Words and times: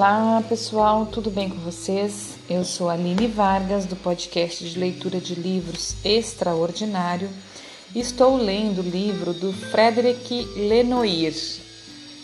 Olá 0.00 0.42
pessoal, 0.48 1.04
tudo 1.04 1.30
bem 1.30 1.50
com 1.50 1.58
vocês? 1.58 2.38
Eu 2.48 2.64
sou 2.64 2.88
Aline 2.88 3.26
Vargas 3.26 3.84
do 3.84 3.94
podcast 3.94 4.66
de 4.66 4.78
leitura 4.78 5.20
de 5.20 5.34
livros 5.34 5.94
Extraordinário 6.02 7.28
estou 7.94 8.38
lendo 8.38 8.78
o 8.78 8.82
livro 8.82 9.34
do 9.34 9.52
Frederic 9.52 10.48
Lenoir. 10.56 11.34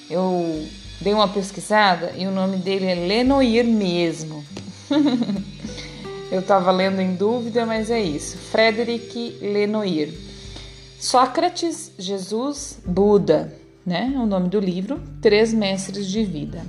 Eu 0.09 0.67
dei 1.03 1.13
uma 1.13 1.29
pesquisada 1.29 2.15
e 2.17 2.27
o 2.27 2.31
nome 2.31 2.57
dele 2.57 2.87
é 2.87 2.95
Lenoir 2.95 3.67
mesmo. 3.67 4.43
Eu 6.33 6.41
estava 6.41 6.71
lendo 6.71 7.03
em 7.03 7.15
dúvida, 7.15 7.67
mas 7.67 7.91
é 7.91 8.01
isso. 8.01 8.39
Frederic 8.39 9.37
Lenoir. 9.43 10.15
Sócrates, 10.99 11.93
Jesus, 11.99 12.79
Buda, 12.87 13.55
né? 13.85 14.15
É 14.17 14.19
o 14.19 14.25
nome 14.25 14.49
do 14.49 14.59
livro. 14.59 14.99
Três 15.21 15.53
mestres 15.53 16.07
de 16.07 16.25
vida. 16.25 16.65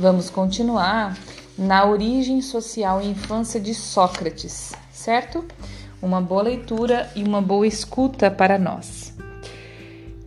Vamos 0.00 0.30
continuar 0.30 1.18
na 1.58 1.84
origem 1.84 2.40
social 2.40 3.02
e 3.02 3.08
infância 3.08 3.58
de 3.58 3.74
Sócrates, 3.74 4.72
certo? 4.92 5.44
Uma 6.00 6.20
boa 6.20 6.42
leitura 6.42 7.10
e 7.16 7.24
uma 7.24 7.42
boa 7.42 7.66
escuta 7.66 8.30
para 8.30 8.56
nós. 8.60 9.12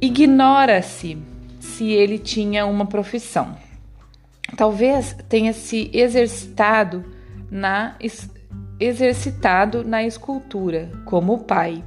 Ignora-se 0.02 1.18
se 1.62 1.90
ele 1.90 2.20
tinha 2.20 2.66
uma 2.66 2.86
profissão. 2.86 3.56
Talvez 4.58 5.16
tenha 5.30 5.54
se 5.54 5.90
exercitado 5.94 7.06
na 7.50 7.96
exercitado 8.78 9.86
na 9.86 10.04
escultura, 10.04 10.92
como 11.06 11.36
o 11.36 11.40
pai 11.46 11.82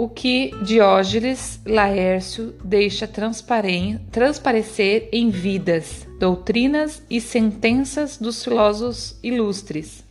o 0.00 0.08
que 0.08 0.50
Diógenes 0.64 1.60
Laércio 1.66 2.54
deixa 2.64 3.06
transparecer 3.06 5.10
em 5.12 5.28
vidas, 5.28 6.08
doutrinas 6.18 7.02
e 7.10 7.20
sentenças 7.20 8.16
dos 8.16 8.42
filósofos 8.42 9.18
ilustres. 9.22 10.02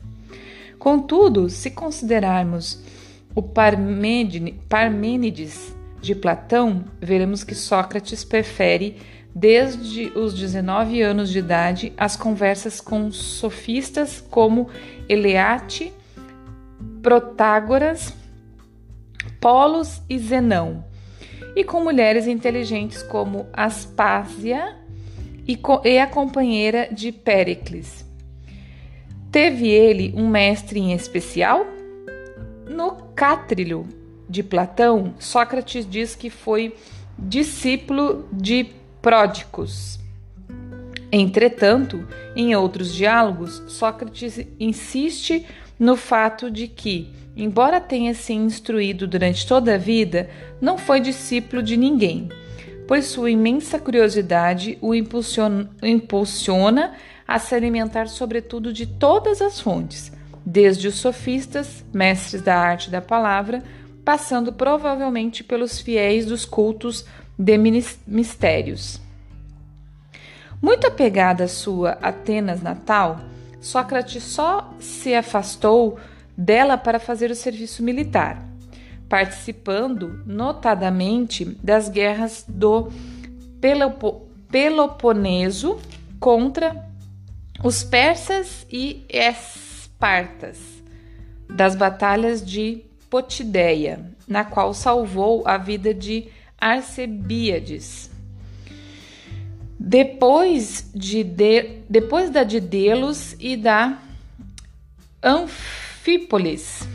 Contudo, 0.78 1.50
se 1.50 1.72
considerarmos 1.72 2.80
o 3.34 3.42
Parmênides 3.42 4.46
de 6.00 6.14
Platão, 6.14 6.86
veremos 7.02 7.44
que 7.44 7.56
Sócrates 7.56 8.24
prefere, 8.24 8.98
desde 9.34 10.10
os 10.10 10.36
19 10.36 11.02
anos 11.02 11.32
de 11.32 11.40
idade, 11.40 11.94
as 11.98 12.16
conversas 12.16 12.80
com 12.80 13.12
sofistas 13.12 14.24
como 14.30 14.70
Eleate, 15.10 15.92
Protágoras, 17.02 18.14
Polos 19.40 20.02
e 20.10 20.18
Zenão, 20.18 20.84
e 21.56 21.64
com 21.64 21.84
mulheres 21.84 22.28
inteligentes 22.28 23.02
como 23.04 23.48
Aspásia 23.54 24.76
e 25.84 25.98
a 25.98 26.08
companheira 26.08 26.90
de 26.92 27.12
Péricles. 27.12 28.06
Teve 29.32 29.68
ele 29.68 30.14
um 30.16 30.28
mestre 30.28 30.80
em 30.80 30.94
especial? 30.94 31.66
No 32.68 32.96
Cátrilho 33.16 33.88
de 34.28 34.44
Platão, 34.44 35.14
Sócrates 35.20 35.90
diz 35.90 36.16
que 36.16 36.30
foi 36.30 36.76
discípulo 37.18 38.28
de 38.32 38.68
Pródicos. 39.02 40.00
Entretanto, 41.12 42.08
em 42.36 42.56
outros 42.56 42.94
diálogos, 42.94 43.64
Sócrates 43.68 44.40
insiste 44.60 45.46
no 45.80 45.96
fato 45.96 46.52
de 46.52 46.68
que 46.68 47.12
embora 47.36 47.80
tenha 47.80 48.14
se 48.14 48.34
instruído 48.34 49.08
durante 49.08 49.48
toda 49.48 49.76
a 49.76 49.78
vida, 49.78 50.30
não 50.60 50.78
foi 50.78 51.00
discípulo 51.00 51.64
de 51.64 51.78
ninguém, 51.78 52.30
pois 52.88 53.06
sua 53.06 53.32
imensa 53.32 53.80
curiosidade 53.80 54.78
o 54.82 54.94
impulsiona, 54.96 56.94
a 57.28 57.38
se 57.38 57.54
alimentar, 57.54 58.08
sobretudo, 58.08 58.74
de 58.74 58.86
todas 58.86 59.42
as 59.42 59.60
fontes, 59.62 60.12
desde 60.46 60.88
os 60.88 60.96
sofistas, 60.96 61.86
mestres 61.94 62.42
da 62.42 62.56
arte 62.56 62.90
da 62.90 63.02
palavra, 63.02 63.64
passando 64.04 64.52
provavelmente 64.52 65.44
pelos 65.44 65.80
fiéis 65.80 66.26
dos 66.26 66.44
cultos 66.46 67.06
de 67.38 67.58
mistérios. 68.08 69.00
Muito 70.62 70.88
apegada 70.88 71.44
à 71.44 71.48
sua 71.48 71.92
Atenas 72.02 72.62
natal, 72.62 73.22
Sócrates 73.62 74.24
só 74.24 74.74
se 74.80 75.14
afastou 75.14 76.00
dela 76.40 76.78
para 76.78 77.00
fazer 77.00 77.30
o 77.30 77.36
serviço 77.36 77.84
militar, 77.84 78.42
participando 79.10 80.24
notadamente 80.26 81.44
das 81.62 81.90
guerras 81.90 82.46
do 82.48 82.90
Pelopo 83.60 84.30
Peloponeso 84.50 85.78
contra 86.18 86.88
os 87.62 87.84
persas 87.84 88.66
e 88.72 89.06
espartas, 89.10 90.58
das 91.50 91.76
batalhas 91.76 92.44
de 92.44 92.86
Potideia, 93.10 94.00
na 94.28 94.46
qual 94.46 94.74
salvou 94.74 95.44
a 95.46 95.58
vida 95.58 95.94
de 95.94 96.30
Arcebíades. 96.58 98.10
Depois, 99.78 100.90
de, 100.96 101.24
de 101.24 101.82
depois 101.90 102.30
da 102.30 102.44
de 102.44 102.60
Delos 102.60 103.36
e 103.40 103.58
da 103.58 104.00
Anf 105.22 105.89
Anfípolis. 106.00 106.88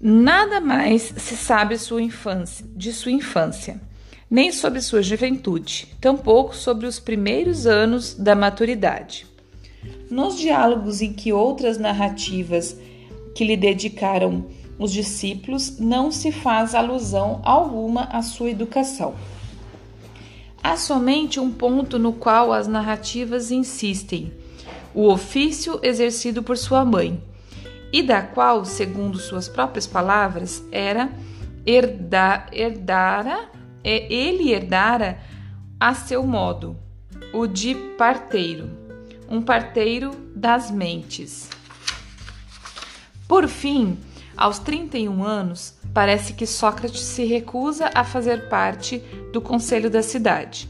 Nada 0.00 0.60
mais 0.60 1.12
se 1.16 1.36
sabe 1.36 1.76
sua 1.76 2.00
infância, 2.00 2.64
de 2.76 2.92
sua 2.92 3.10
infância, 3.10 3.80
nem 4.30 4.52
sobre 4.52 4.80
sua 4.80 5.02
juventude, 5.02 5.88
tampouco 6.00 6.54
sobre 6.54 6.86
os 6.86 7.00
primeiros 7.00 7.66
anos 7.66 8.14
da 8.14 8.36
maturidade. 8.36 9.26
Nos 10.08 10.38
diálogos 10.38 11.02
em 11.02 11.12
que 11.12 11.32
outras 11.32 11.76
narrativas 11.76 12.78
que 13.34 13.44
lhe 13.44 13.56
dedicaram 13.56 14.46
os 14.78 14.92
discípulos 14.92 15.80
não 15.80 16.12
se 16.12 16.30
faz 16.30 16.72
alusão 16.72 17.40
alguma 17.42 18.04
à 18.04 18.22
sua 18.22 18.50
educação. 18.50 19.16
Há 20.62 20.76
somente 20.76 21.40
um 21.40 21.50
ponto 21.50 21.98
no 21.98 22.12
qual 22.12 22.52
as 22.52 22.68
narrativas 22.68 23.50
insistem 23.50 24.32
o 24.94 25.08
ofício 25.08 25.80
exercido 25.82 26.42
por 26.42 26.56
sua 26.56 26.84
mãe, 26.84 27.22
e 27.92 28.02
da 28.02 28.22
qual, 28.22 28.64
segundo 28.64 29.18
suas 29.18 29.48
próprias 29.48 29.86
palavras, 29.86 30.64
era 30.72 31.10
herda, 31.66 32.46
herdara, 32.52 33.50
é, 33.84 34.12
ele 34.12 34.52
herdara 34.52 35.20
a 35.78 35.94
seu 35.94 36.26
modo, 36.26 36.76
o 37.32 37.46
de 37.46 37.74
parteiro, 37.96 38.70
um 39.28 39.42
parteiro 39.42 40.12
das 40.34 40.70
mentes. 40.70 41.50
Por 43.28 43.48
fim, 43.48 43.98
aos 44.36 44.58
31 44.58 45.24
anos, 45.24 45.74
parece 45.92 46.32
que 46.32 46.46
Sócrates 46.46 47.00
se 47.00 47.24
recusa 47.24 47.90
a 47.94 48.04
fazer 48.04 48.48
parte 48.48 48.98
do 49.32 49.40
conselho 49.40 49.90
da 49.90 50.02
cidade. 50.02 50.68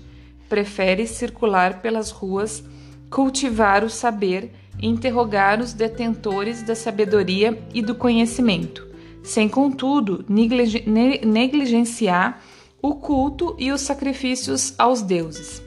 Prefere 0.48 1.06
circular 1.06 1.80
pelas 1.80 2.10
ruas 2.10 2.64
cultivar 3.12 3.84
o 3.84 3.90
saber 3.90 4.50
interrogar 4.80 5.60
os 5.60 5.74
detentores 5.74 6.62
da 6.62 6.74
sabedoria 6.74 7.62
e 7.74 7.82
do 7.82 7.94
conhecimento, 7.94 8.88
sem 9.22 9.48
contudo 9.48 10.24
negligenciar 10.28 12.42
o 12.80 12.94
culto 12.94 13.54
e 13.58 13.70
os 13.70 13.82
sacrifícios 13.82 14.74
aos 14.78 15.02
deuses. 15.02 15.62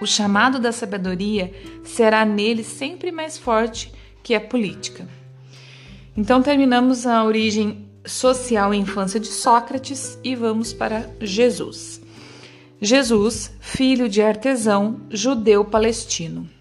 O 0.00 0.06
chamado 0.06 0.58
da 0.58 0.72
sabedoria 0.72 1.52
será 1.84 2.24
nele 2.24 2.64
sempre 2.64 3.12
mais 3.12 3.38
forte 3.38 3.92
que 4.22 4.34
a 4.34 4.40
política. 4.40 5.06
Então 6.16 6.42
terminamos 6.42 7.06
a 7.06 7.22
origem 7.22 7.86
social 8.04 8.72
e 8.72 8.78
infância 8.78 9.20
de 9.20 9.28
Sócrates 9.28 10.18
e 10.24 10.34
vamos 10.34 10.72
para 10.72 11.10
Jesus. 11.20 12.00
Jesus, 12.80 13.52
filho 13.58 14.08
de 14.08 14.20
artesão, 14.20 15.00
judeu 15.10 15.64
palestino. 15.64 16.55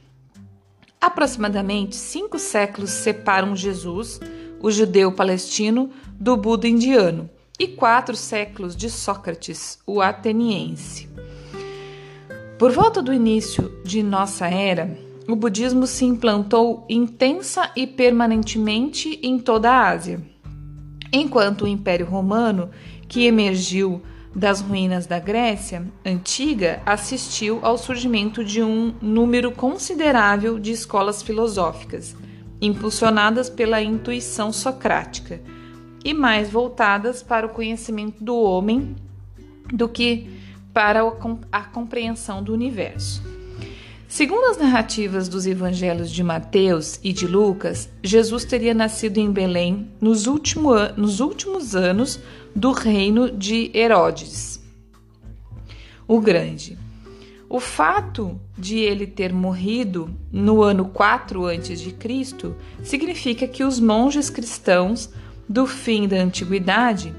Aproximadamente 1.06 1.96
cinco 1.96 2.40
séculos 2.40 2.90
separam 2.90 3.56
Jesus, 3.56 4.20
o 4.60 4.72
judeu 4.72 5.12
palestino, 5.12 5.92
do 6.20 6.36
Buda 6.36 6.68
indiano, 6.68 7.30
e 7.60 7.68
quatro 7.68 8.16
séculos 8.16 8.76
de 8.76 8.90
Sócrates, 8.90 9.78
o 9.86 10.02
ateniense. 10.02 11.08
Por 12.58 12.72
volta 12.72 13.04
do 13.04 13.14
início 13.14 13.72
de 13.84 14.02
nossa 14.02 14.48
era, 14.48 14.98
o 15.28 15.36
budismo 15.36 15.86
se 15.86 16.06
implantou 16.06 16.84
intensa 16.90 17.70
e 17.76 17.86
permanentemente 17.86 19.20
em 19.22 19.38
toda 19.38 19.70
a 19.70 19.90
Ásia, 19.90 20.20
enquanto 21.14 21.66
o 21.66 21.68
Império 21.68 22.08
Romano, 22.08 22.72
que 23.08 23.28
emergiu 23.28 24.02
das 24.36 24.60
ruínas 24.60 25.08
da 25.08 25.18
Grécia 25.18 25.86
antiga, 26.06 26.82
assistiu 26.86 27.60
ao 27.62 27.78
surgimento 27.78 28.44
de 28.44 28.62
um 28.62 28.94
número 29.02 29.52
considerável 29.52 30.60
de 30.60 30.72
escolas 30.72 31.24
filosóficas, 31.24 32.16
impulsionadas 32.62 33.50
pela 33.50 33.82
intuição 33.82 34.52
socrática 34.52 35.42
e 36.04 36.14
mais 36.14 36.50
voltadas 36.50 37.24
para 37.24 37.48
o 37.48 37.50
conhecimento 37.50 38.24
do 38.24 38.36
homem 38.36 38.96
do 39.74 39.88
que 39.88 40.30
para 40.74 41.02
a 41.52 41.64
compreensão 41.64 42.44
do 42.44 42.54
universo. 42.54 43.35
Segundo 44.16 44.46
as 44.46 44.58
narrativas 44.58 45.28
dos 45.28 45.46
evangelhos 45.46 46.10
de 46.10 46.24
Mateus 46.24 47.02
e 47.04 47.12
de 47.12 47.28
Lucas, 47.28 47.90
Jesus 48.02 48.46
teria 48.46 48.74
nascido 48.74 49.18
em 49.18 49.30
Belém 49.30 49.92
nos, 50.00 50.26
último, 50.26 50.72
nos 50.96 51.20
últimos 51.20 51.76
anos 51.76 52.18
do 52.56 52.72
reino 52.72 53.30
de 53.30 53.70
Herodes 53.74 54.64
o 56.08 56.22
Grande. 56.22 56.78
O 57.50 57.60
fato 57.60 58.40
de 58.58 58.80
ele 58.80 59.06
ter 59.06 59.34
morrido 59.34 60.10
no 60.32 60.64
ano 60.64 60.86
4 60.86 61.48
a.C. 61.48 62.56
significa 62.86 63.46
que 63.46 63.66
os 63.66 63.82
monges 63.82 64.30
cristãos 64.30 65.10
do 65.48 65.68
fim 65.68 66.08
da 66.08 66.16
antiguidade, 66.16 67.14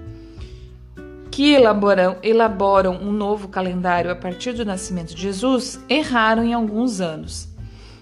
que 1.37 1.53
elaboram, 1.53 2.17
elaboram 2.23 2.95
um 2.95 3.13
novo 3.13 3.49
calendário 3.49 4.11
a 4.11 4.17
partir 4.17 4.55
do 4.55 4.65
nascimento 4.65 5.15
de 5.15 5.21
Jesus, 5.21 5.79
erraram 5.87 6.43
em 6.43 6.55
alguns 6.55 6.99
anos. 6.99 7.47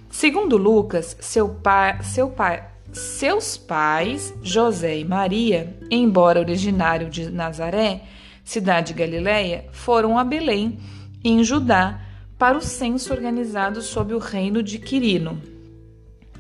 Segundo 0.09 0.57
Lucas, 0.57 1.17
seu 1.19 1.49
pai, 1.49 2.01
seu 2.05 2.29
pai, 2.31 2.65
seus 2.93 3.57
pais, 3.57 4.33
José 4.41 5.01
e 5.01 5.05
Maria, 5.05 5.77
embora 5.91 6.39
originário 6.39 7.11
de 7.11 7.29
Nazaré, 7.29 8.03
cidade 8.45 8.93
de 8.93 9.01
Galiléia, 9.01 9.65
foram 9.73 10.17
a 10.17 10.23
Belém, 10.23 10.79
em 11.25 11.43
Judá, 11.43 12.03
para 12.39 12.57
o 12.57 12.63
censo 12.63 13.13
organizado 13.13 13.83
sob 13.83 14.15
o 14.15 14.19
reino 14.19 14.63
de 14.63 14.79
Quirino. 14.79 15.43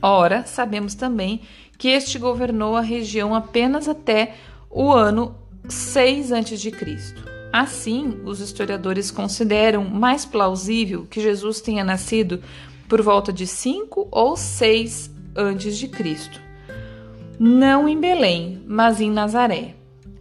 Ora, 0.00 0.46
sabemos 0.46 0.94
também 0.94 1.40
que 1.76 1.88
este 1.88 2.20
governou 2.20 2.76
a 2.76 2.80
região 2.80 3.34
apenas 3.34 3.88
até 3.88 4.36
o 4.70 4.92
ano 4.92 5.42
6 5.68 6.32
a.C. 6.32 7.14
Assim, 7.52 8.20
os 8.24 8.40
historiadores 8.40 9.10
consideram 9.10 9.84
mais 9.84 10.24
plausível 10.24 11.06
que 11.06 11.20
Jesus 11.20 11.60
tenha 11.60 11.84
nascido 11.84 12.42
por 12.88 13.00
volta 13.00 13.32
de 13.32 13.46
5 13.46 14.08
ou 14.10 14.36
6 14.36 15.10
a.C. 15.34 16.30
Não 17.38 17.88
em 17.88 17.98
Belém, 17.98 18.62
mas 18.66 19.00
em 19.00 19.10
Nazaré. 19.10 19.74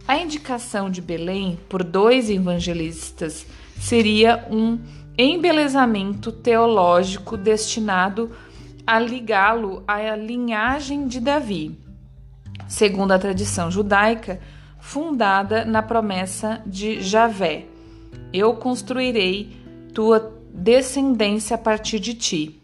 A 0.06 0.16
indicação 0.18 0.90
de 0.90 1.00
Belém 1.00 1.58
por 1.68 1.82
dois 1.82 2.28
evangelistas 2.28 3.46
seria 3.80 4.46
um 4.50 4.78
embelezamento 5.16 6.32
teológico 6.32 7.36
destinado 7.36 8.30
a 8.86 8.98
ligá-lo 8.98 9.82
à 9.86 10.14
linhagem 10.14 11.06
de 11.06 11.20
Davi, 11.20 11.78
segundo 12.68 13.12
a 13.12 13.18
tradição 13.18 13.70
judaica, 13.70 14.40
fundada 14.84 15.64
na 15.64 15.82
promessa 15.82 16.60
de 16.66 17.00
Javé: 17.00 17.64
Eu 18.32 18.54
construirei 18.54 19.56
tua 19.94 20.38
descendência 20.52 21.54
a 21.54 21.58
partir 21.58 21.98
de 21.98 22.12
ti. 22.12 22.60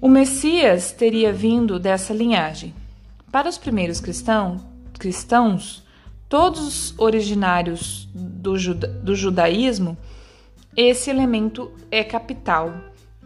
O 0.00 0.08
Messias 0.08 0.90
teria 0.90 1.32
vindo 1.32 1.78
dessa 1.78 2.12
linhagem. 2.12 2.74
Para 3.30 3.48
os 3.48 3.56
primeiros 3.56 4.00
cristão, 4.00 4.60
cristãos, 4.98 5.84
todos 6.28 6.92
originários 6.98 8.08
do, 8.12 8.58
juda, 8.58 8.88
do 8.88 9.14
judaísmo, 9.14 9.96
esse 10.76 11.08
elemento 11.08 11.70
é 11.88 12.02
capital. 12.02 12.74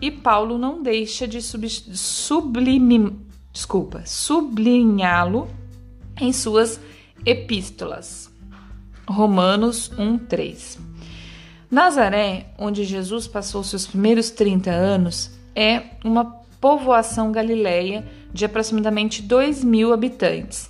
E 0.01 0.11
Paulo 0.11 0.59
não 0.59 0.83
deixa 0.83 1.27
de 1.27 1.41
sublim, 1.43 3.19
desculpa, 3.53 4.03
sublinhá-lo 4.05 5.49
em 6.21 6.33
suas 6.33 6.79
epístolas. 7.25 8.31
Romanos 9.07 9.91
1:3. 9.99 10.79
Nazaré, 11.71 12.53
onde 12.59 12.85
Jesus 12.85 13.27
passou 13.29 13.63
seus 13.63 13.87
primeiros 13.87 14.31
30 14.31 14.71
anos, 14.71 15.31
é 15.55 15.83
uma 16.05 16.25
povoação 16.61 17.31
galileia 17.31 18.05
de 18.33 18.45
aproximadamente 18.45 19.23
2 19.23 19.65
mil 19.65 19.93
habitantes, 19.93 20.69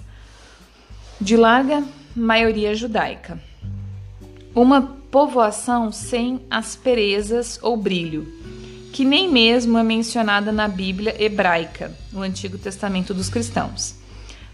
de 1.21 1.37
larga 1.37 1.83
maioria 2.15 2.75
judaica. 2.75 3.41
Uma 4.55 4.83
povoação 5.11 5.91
sem 5.93 6.41
asperezas 6.51 7.59
ou 7.63 7.77
brilho, 7.77 8.27
que 8.93 9.05
nem 9.05 9.31
mesmo 9.31 9.79
é 9.79 9.83
mencionada 9.83 10.53
na 10.53 10.69
Bíblia 10.69 11.15
hebraica, 11.23 11.97
no 12.13 12.23
Antigo 12.23 12.59
Testamento 12.59 13.15
dos 13.15 13.29
cristãos. 13.29 14.00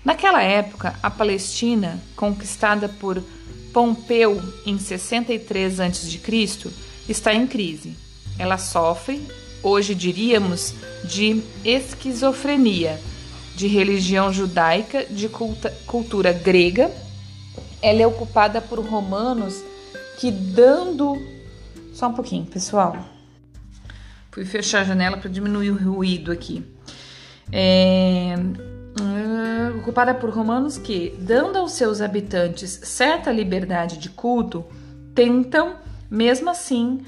Naquela 0.07 0.41
época, 0.41 0.95
a 1.03 1.11
Palestina, 1.11 2.01
conquistada 2.15 2.89
por 2.89 3.21
Pompeu 3.73 4.41
em 4.65 4.79
63 4.79 5.81
a.C., 5.81 6.71
está 7.09 7.35
em 7.35 7.45
crise. 7.45 7.97
Ela 8.39 8.57
sofre, 8.57 9.21
hoje 9.65 9.97
diríamos, 9.97 10.75
de 11.03 11.43
esquizofrenia, 11.65 13.01
de 13.57 13.67
religião 13.67 14.33
judaica, 14.33 15.05
de 15.07 15.29
culta, 15.29 15.77
cultura 15.89 16.33
grega 16.33 16.89
ela 17.83 18.01
é 18.01 18.07
ocupada 18.07 18.61
por 18.61 18.79
romanos 18.79 19.61
que 20.21 20.31
dando 20.31 21.21
só 21.93 22.07
um 22.07 22.15
pouquinho, 22.15 22.47
pessoal. 22.47 22.97
Fui 24.31 24.45
fechar 24.45 24.83
a 24.83 24.85
janela 24.85 25.17
para 25.17 25.29
diminuir 25.29 25.71
o 25.73 25.93
ruído 25.93 26.31
aqui. 26.31 26.65
É, 27.51 28.35
ocupada 29.79 30.15
por 30.15 30.31
romanos 30.31 30.79
que, 30.79 31.15
dando 31.19 31.59
aos 31.59 31.73
seus 31.73 32.01
habitantes 32.01 32.81
certa 32.85 33.31
liberdade 33.31 33.99
de 33.99 34.11
culto, 34.11 34.65
tentam, 35.15 35.77
mesmo 36.11 36.51
assim, 36.51 37.05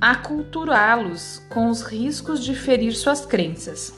aculturá-los 0.00 1.42
com 1.50 1.68
os 1.68 1.82
riscos 1.82 2.44
de 2.44 2.54
ferir 2.54 2.94
suas 2.94 3.24
crenças. 3.24 3.92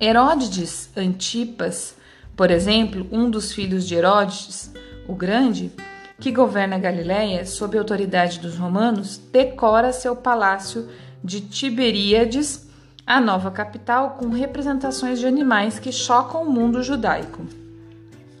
Herodes 0.00 0.90
Antipas 0.96 1.96
por 2.36 2.50
exemplo, 2.50 3.06
um 3.12 3.28
dos 3.28 3.52
filhos 3.52 3.86
de 3.86 3.94
Herodes, 3.94 4.72
o 5.06 5.14
Grande, 5.14 5.70
que 6.18 6.30
governa 6.30 6.78
Galiléia 6.78 7.44
sob 7.44 7.76
a 7.76 7.80
autoridade 7.80 8.40
dos 8.40 8.56
romanos, 8.56 9.16
decora 9.30 9.92
seu 9.92 10.16
palácio 10.16 10.88
de 11.22 11.40
Tiberíades, 11.40 12.66
a 13.06 13.20
nova 13.20 13.50
capital, 13.50 14.10
com 14.18 14.28
representações 14.28 15.18
de 15.18 15.26
animais 15.26 15.78
que 15.78 15.90
chocam 15.90 16.42
o 16.42 16.50
mundo 16.50 16.82
judaico. 16.82 17.44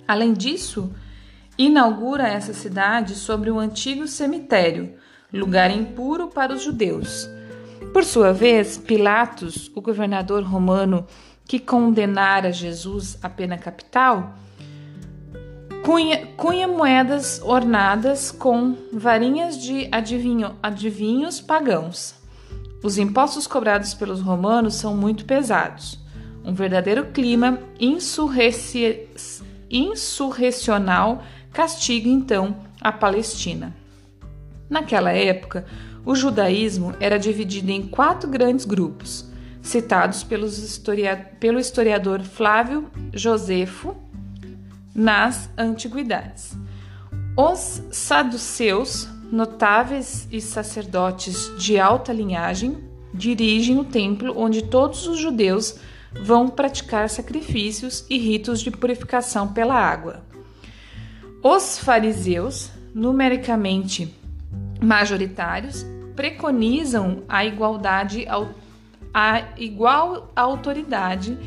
Além 0.06 0.32
disso, 0.32 0.92
inaugura 1.58 2.28
essa 2.28 2.52
cidade 2.52 3.14
sobre 3.14 3.50
um 3.50 3.58
antigo 3.58 4.06
cemitério, 4.06 4.94
lugar 5.32 5.70
impuro 5.70 6.28
para 6.28 6.52
os 6.52 6.62
judeus. 6.62 7.28
Por 7.92 8.04
sua 8.04 8.32
vez, 8.32 8.78
Pilatos, 8.78 9.70
o 9.74 9.80
governador 9.80 10.42
romano 10.42 11.06
que 11.44 11.58
condenara 11.58 12.52
Jesus 12.52 13.18
à 13.22 13.28
pena 13.28 13.58
capital, 13.58 14.34
cunha, 15.84 16.26
cunha 16.36 16.68
moedas 16.68 17.40
ornadas 17.42 18.30
com 18.30 18.76
varinhas 18.92 19.60
de 19.60 19.88
adivinho, 19.90 20.56
adivinhos 20.62 21.40
pagãos. 21.40 22.21
Os 22.82 22.98
impostos 22.98 23.46
cobrados 23.46 23.94
pelos 23.94 24.20
romanos 24.20 24.74
são 24.74 24.96
muito 24.96 25.24
pesados. 25.24 26.00
Um 26.44 26.52
verdadeiro 26.52 27.06
clima 27.06 27.60
insurreci, 27.78 29.06
insurrecional 29.70 31.22
castiga 31.52 32.08
então 32.08 32.56
a 32.80 32.90
Palestina. 32.90 33.74
Naquela 34.68 35.12
época, 35.12 35.64
o 36.04 36.14
judaísmo 36.16 36.94
era 36.98 37.18
dividido 37.18 37.70
em 37.70 37.86
quatro 37.86 38.28
grandes 38.28 38.64
grupos 38.64 39.30
citados 39.62 40.24
historia 40.64 41.16
pelo 41.38 41.60
historiador 41.60 42.22
Flávio 42.22 42.90
Josefo 43.14 43.96
nas 44.92 45.48
Antiguidades. 45.56 46.56
Os 47.36 47.82
saduceus, 47.90 49.08
notáveis 49.32 50.28
e 50.30 50.42
sacerdotes 50.42 51.50
de 51.58 51.80
alta 51.80 52.12
linhagem, 52.12 52.76
dirigem 53.14 53.78
o 53.78 53.84
templo 53.84 54.34
onde 54.36 54.62
todos 54.62 55.06
os 55.06 55.18
judeus 55.18 55.80
vão 56.22 56.48
praticar 56.48 57.08
sacrifícios 57.08 58.04
e 58.10 58.18
ritos 58.18 58.60
de 58.60 58.70
purificação 58.70 59.50
pela 59.50 59.74
água. 59.74 60.22
Os 61.42 61.78
fariseus, 61.78 62.70
numericamente 62.94 64.14
majoritários, 64.80 65.84
preconizam 66.14 67.22
a 67.26 67.44
igualdade 67.44 68.26
a 69.14 69.48
igual 69.56 70.30
autoridade 70.36 71.38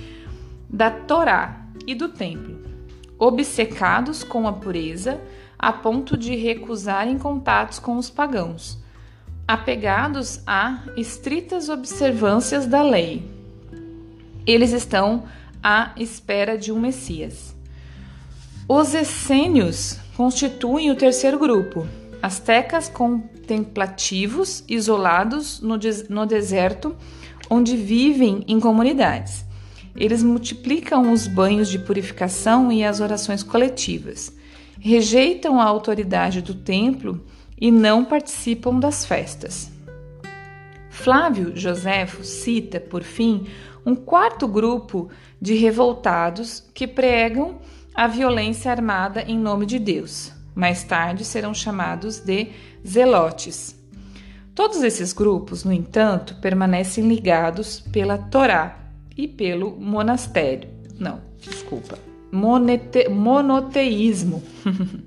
da 0.68 0.90
Torá 0.90 1.68
e 1.86 1.94
do 1.94 2.10
templo, 2.10 2.55
obcecados 3.18 4.24
com 4.24 4.48
a 4.48 4.54
pureza 4.54 5.20
a 5.58 5.72
ponto 5.72 6.18
de 6.18 6.36
recusarem 6.36 7.18
contatos 7.18 7.80
com 7.80 7.98
os 7.98 8.10
pagãos, 8.10 8.78
apegados 9.48 10.42
a 10.46 10.84
estritas 10.98 11.70
observâncias 11.70 12.66
da 12.66 12.82
lei. 12.82 13.30
Eles 14.46 14.72
estão 14.72 15.24
à 15.64 15.92
espera 15.98 16.58
de 16.58 16.72
um 16.72 16.80
Messias. 16.80 17.56
Os 18.68 18.94
essênios 18.94 19.98
constituem 20.18 20.92
o 20.92 20.96
terceiro 20.96 21.40
grupo, 21.40 21.88
astecas 22.22 22.90
contemplativos 22.90 24.64
isolados 24.68 25.60
no, 25.62 25.78
no 26.10 26.26
deserto, 26.26 26.96
onde 27.50 27.78
vivem 27.78 28.44
em 28.48 28.60
comunidades. 28.60 29.45
Eles 29.96 30.22
multiplicam 30.22 31.12
os 31.12 31.26
banhos 31.26 31.70
de 31.70 31.80
purificação 31.80 32.72
e 32.72 32.84
as 32.84 33.00
orações 33.00 33.42
coletivas. 33.42 34.32
Rejeitam 34.80 35.60
a 35.60 35.64
autoridade 35.64 36.42
do 36.42 36.54
templo 36.54 37.24
e 37.60 37.72
não 37.72 38.04
participam 38.04 38.78
das 38.78 39.06
festas. 39.06 39.72
Flávio 40.90 41.56
Joséfo 41.56 42.24
cita, 42.24 42.80
por 42.80 43.04
fim, 43.04 43.48
um 43.86 43.96
quarto 43.96 44.48
grupo 44.48 45.10
de 45.42 45.54
revoltados 45.54 46.64
que 46.74 46.88
pregam 46.88 47.60
a 47.94 48.08
violência 48.08 48.72
armada 48.72 49.22
em 49.22 49.38
nome 49.38 49.66
de 49.66 49.80
Deus. 49.80 50.34
Mais 50.54 50.84
tarde 50.84 51.24
serão 51.24 51.54
chamados 51.54 52.20
de 52.20 52.50
zelotes. 52.86 53.76
Todos 54.54 54.84
esses 54.84 55.14
grupos, 55.14 55.64
no 55.64 55.72
entanto, 55.72 56.36
permanecem 56.36 57.08
ligados 57.08 57.80
pela 57.80 58.18
Torá 58.18 58.85
e 59.18 59.28
pelo 59.28 59.76
monastério. 59.80 60.70
Não, 61.00 61.22
desculpa. 61.40 61.98
Monete, 62.32 63.10
monoteísmo. 63.10 64.44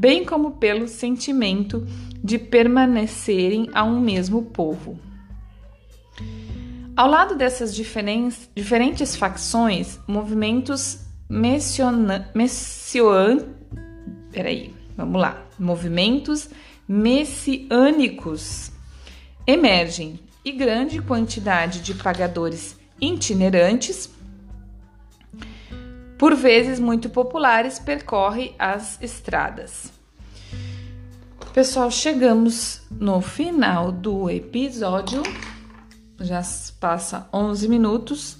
bem 0.00 0.24
como 0.24 0.52
pelo 0.52 0.88
sentimento 0.88 1.86
de 2.24 2.38
permanecerem 2.38 3.68
a 3.74 3.84
um 3.84 4.00
mesmo 4.00 4.44
povo. 4.44 4.98
Ao 6.96 7.06
lado 7.06 7.36
dessas 7.36 7.74
diferentes 7.74 9.14
facções, 9.14 10.00
movimentos 10.06 11.00
messioan, 11.28 12.16
peraí, 14.32 14.74
vamos 14.96 15.20
lá, 15.20 15.46
movimentos 15.58 16.48
messiânicos 16.88 18.72
emergem 19.46 20.18
e 20.42 20.50
grande 20.52 21.02
quantidade 21.02 21.80
de 21.80 21.92
pagadores 21.92 22.79
itinerantes 23.00 24.10
por 26.20 26.34
vezes 26.34 26.78
muito 26.78 27.08
populares, 27.08 27.78
percorre 27.78 28.54
as 28.58 29.00
estradas. 29.00 29.90
Pessoal, 31.54 31.90
chegamos 31.90 32.82
no 32.90 33.22
final 33.22 33.90
do 33.90 34.28
episódio. 34.28 35.22
Já 36.20 36.42
passa 36.78 37.26
11 37.32 37.66
minutos. 37.68 38.36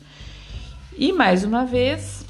E 0.95 1.11
mais 1.11 1.43
uma 1.43 1.65
vez, 1.65 2.23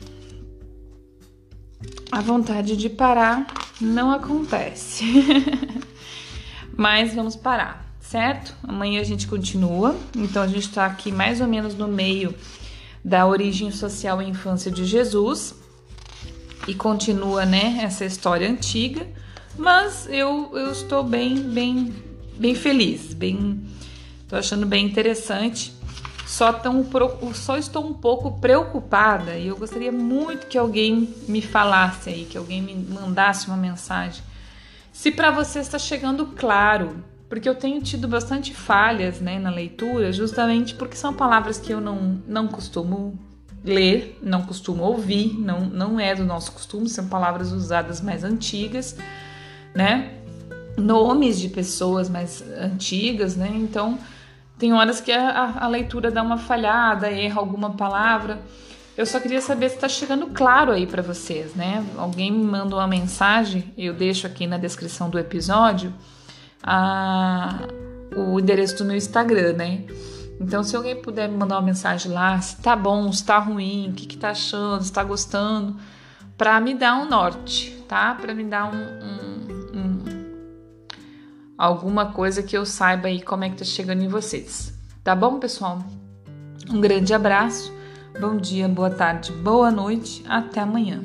a 2.13 2.21
vontade 2.21 2.77
de 2.77 2.89
parar 2.89 3.45
não 3.81 4.13
acontece. 4.13 5.05
Mas 6.79 7.13
vamos 7.13 7.35
parar, 7.35 7.90
certo? 8.11 8.57
Amanhã 8.65 9.01
a 9.01 9.05
gente 9.05 9.29
continua. 9.29 9.97
Então 10.17 10.43
a 10.43 10.49
gente 10.49 10.67
está 10.67 10.85
aqui 10.85 11.13
mais 11.13 11.41
ou 11.41 11.47
menos 11.47 11.77
no 11.77 11.87
meio 11.87 12.35
da 13.05 13.25
origem 13.25 13.71
social 13.71 14.21
e 14.21 14.29
infância 14.29 14.69
de 14.69 14.85
Jesus 14.85 15.55
e 16.67 16.75
continua, 16.75 17.47
né, 17.47 17.79
essa 17.83 18.05
história 18.05 18.51
antiga, 18.51 19.07
mas 19.57 20.07
eu, 20.11 20.51
eu 20.53 20.71
estou 20.71 21.03
bem, 21.03 21.41
bem, 21.41 21.95
bem 22.37 22.55
feliz, 22.55 23.15
bem, 23.15 23.65
tô 24.29 24.37
achando 24.37 24.67
bem 24.67 24.85
interessante. 24.85 25.73
Só, 26.27 26.53
tão, 26.53 26.87
só 27.35 27.57
estou 27.57 27.85
um 27.85 27.95
pouco 27.95 28.39
preocupada 28.41 29.37
e 29.37 29.49
eu 29.49 29.57
gostaria 29.57 29.91
muito 29.91 30.47
que 30.47 30.59
alguém 30.59 31.13
me 31.27 31.41
falasse 31.41 32.11
aí, 32.11 32.25
que 32.25 32.39
alguém 32.39 32.61
me 32.61 32.75
mandasse 32.75 33.49
uma 33.49 33.57
mensagem. 33.57 34.23
Se 34.93 35.11
para 35.11 35.31
você 35.31 35.61
está 35.61 35.79
chegando 35.79 36.27
claro 36.27 37.03
porque 37.31 37.49
eu 37.49 37.55
tenho 37.55 37.81
tido 37.81 38.09
bastante 38.09 38.53
falhas 38.53 39.21
né, 39.21 39.39
na 39.39 39.51
leitura, 39.51 40.13
justamente 40.13 40.75
porque 40.75 40.97
são 40.97 41.15
palavras 41.15 41.61
que 41.61 41.73
eu 41.73 41.81
não, 41.81 42.21
não 42.27 42.49
costumo 42.49 43.17
ler, 43.65 44.19
não 44.21 44.43
costumo 44.43 44.83
ouvir, 44.83 45.39
não, 45.39 45.61
não 45.61 46.01
é 46.01 46.13
do 46.13 46.25
nosso 46.25 46.51
costume, 46.51 46.89
são 46.89 47.07
palavras 47.07 47.53
usadas 47.53 48.01
mais 48.01 48.25
antigas, 48.25 48.97
né? 49.73 50.15
Nomes 50.77 51.39
de 51.39 51.49
pessoas 51.49 52.09
mais 52.09 52.43
antigas, 52.59 53.37
né? 53.37 53.49
Então, 53.55 53.97
tem 54.59 54.73
horas 54.73 55.01
que 55.01 55.13
a, 55.13 55.59
a 55.61 55.69
leitura 55.69 56.11
dá 56.11 56.23
uma 56.23 56.39
falhada, 56.39 57.09
erra 57.09 57.39
alguma 57.39 57.71
palavra. 57.71 58.41
Eu 58.97 59.07
só 59.07 59.21
queria 59.21 59.41
saber 59.41 59.69
se 59.69 59.77
está 59.77 59.89
chegando 59.89 60.27
claro 60.29 60.73
aí 60.73 60.85
para 60.85 61.03
vocês, 61.03 61.55
né? 61.55 61.87
Alguém 61.97 62.33
me 62.33 62.45
manda 62.45 62.75
uma 62.75 62.89
mensagem, 62.89 63.73
eu 63.79 63.95
deixo 63.95 64.27
aqui 64.27 64.49
na 64.49 64.59
descrição 64.59 65.09
do 65.09 65.19
episódio 65.19 65.95
a, 66.63 67.61
o 68.17 68.39
endereço 68.39 68.79
do 68.79 68.85
meu 68.85 68.97
Instagram, 68.97 69.55
né? 69.55 69.85
Então, 70.41 70.63
se 70.63 70.75
alguém 70.75 70.97
puder 70.97 71.29
me 71.29 71.37
mandar 71.37 71.57
uma 71.57 71.67
mensagem 71.67 72.11
lá, 72.11 72.41
se 72.41 72.57
tá 72.63 72.75
bom, 72.75 73.13
se 73.13 73.25
tá 73.25 73.39
ruim, 73.39 73.91
o 73.91 73.93
que, 73.93 74.07
que 74.07 74.17
tá 74.17 74.31
achando, 74.31 74.83
se 74.83 74.93
tá 74.93 75.05
gostando, 75.05 75.77
para 76.37 76.59
me 76.61 76.75
dar 76.75 76.97
um 76.97 77.09
norte, 77.09 77.85
tá? 77.87 78.15
Para 78.15 78.35
me 78.35 78.45
dar 78.45 78.73
um, 78.73 78.79
um, 78.79 79.79
um, 79.79 80.05
alguma 81.59 82.07
coisa 82.07 82.43
que 82.43 82.57
eu 82.57 82.65
saiba 82.65 83.09
aí 83.09 83.21
como 83.21 83.45
é 83.45 83.51
que 83.51 83.57
tá 83.57 83.65
chegando 83.65 84.03
em 84.03 84.09
vocês. 84.09 84.73
Tá 85.05 85.15
bom, 85.15 85.39
pessoal? 85.39 85.85
Um 86.71 86.81
grande 86.81 87.13
abraço, 87.13 87.71
bom 88.19 88.37
dia, 88.39 88.67
boa 88.67 88.91
tarde, 88.91 89.33
boa 89.33 89.71
noite, 89.71 90.25
até 90.27 90.61
amanhã. 90.61 91.03